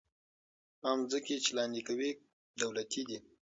[0.85, 2.11] هغه ځمکې چې لاندې کوي،
[2.61, 3.17] دولتي دي.